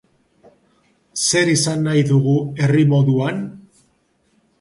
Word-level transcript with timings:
Zer 1.25 1.51
izan 1.51 1.85
nahi 1.87 2.01
dugu 2.13 2.33
herri 2.63 2.87
moduan? 2.95 3.45